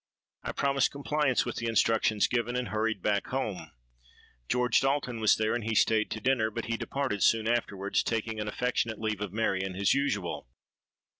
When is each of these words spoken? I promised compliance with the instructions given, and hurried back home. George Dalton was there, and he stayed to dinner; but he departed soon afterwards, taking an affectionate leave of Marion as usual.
I 0.41 0.51
promised 0.51 0.89
compliance 0.89 1.45
with 1.45 1.57
the 1.57 1.67
instructions 1.67 2.25
given, 2.25 2.55
and 2.55 2.69
hurried 2.69 3.03
back 3.03 3.27
home. 3.27 3.69
George 4.49 4.79
Dalton 4.81 5.19
was 5.19 5.35
there, 5.37 5.53
and 5.53 5.63
he 5.63 5.75
stayed 5.75 6.09
to 6.09 6.19
dinner; 6.19 6.49
but 6.49 6.65
he 6.65 6.75
departed 6.75 7.21
soon 7.21 7.47
afterwards, 7.47 8.01
taking 8.01 8.39
an 8.39 8.47
affectionate 8.47 8.99
leave 8.99 9.21
of 9.21 9.31
Marion 9.31 9.75
as 9.75 9.93
usual. 9.93 10.49